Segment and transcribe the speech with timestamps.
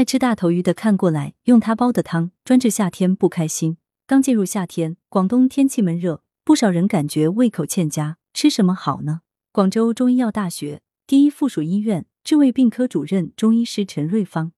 [0.00, 3.76] 爱吃大头鱼的看过来，用它煲的汤专治夏天不开心。
[4.06, 9.20] 刚进入夏天，广东天气闷热，不少人感觉胃口欠佳，吃什么好呢？
[9.52, 14.52] 广州中医药大学第一附属医院治胃病科主任中医师陈瑞芳，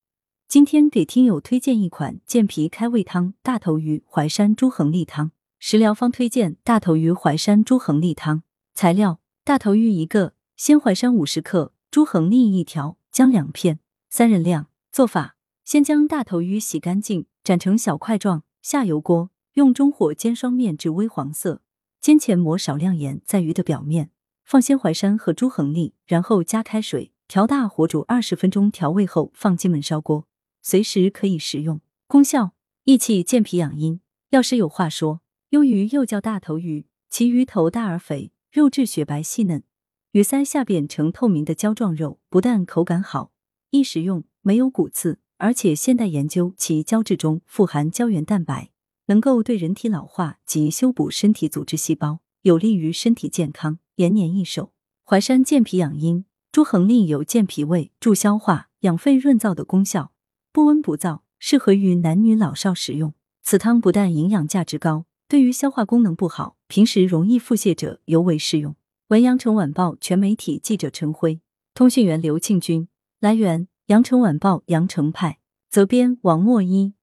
[0.47, 5.33] 今天给听友推荐一款健脾开胃汤——大头鱼淮山猪横沥汤。
[5.59, 8.45] 食疗方推荐大头鱼淮山猪横沥汤。
[8.75, 13.81] 材料：大头鱼一个，鲜淮山五十克，猪横沥一条，姜两片。
[14.09, 14.69] 三人量。
[14.93, 21.63] 做法：先将大头鱼洗干净，斩成小块状，下油锅，用中火煎双面至微黄色。
[21.99, 24.11] 煎前抹少量盐在鱼的表面，
[24.45, 28.71] 放鲜淮山和猪横沥，然后加开水，调大火煮二十分钟。
[28.71, 30.27] 调味后放进焖烧锅，
[30.61, 31.81] 随时可以食用。
[32.07, 32.53] 功效：
[32.85, 34.03] 益气健脾养阴。
[34.29, 39.63] 药师有话说：鳙鱼又叫大头鱼，其鱼头大而肥，肉质雪白细嫩，
[40.11, 43.33] 鱼鳃下边呈透明的胶状肉，不但口感好，
[43.71, 44.25] 易食用。
[44.43, 48.71] 没有骨刺，而且现代研究其胶质中富含胶原蛋白，
[49.07, 54.73] 能够对人体老化及修补身体组织细胞，有利于身体健康、延年益寿。
[55.05, 60.13] 淮山健脾养阴，猪横沥有健脾胃、助消化、养肺润燥的功效，
[60.53, 63.15] 不温不燥，适合于男女老少食用。
[63.43, 68.75] 此汤不但营养价值高，对于消化功能不好、平时容易腹泻者尤为适用。
[69.09, 71.41] 文阳城晚报全媒体记者陈辉，
[71.75, 72.89] 通讯员刘庆军。
[73.21, 73.69] 来源。
[73.87, 75.39] 羊城晚报羊城派
[75.69, 76.95] 责编王墨一。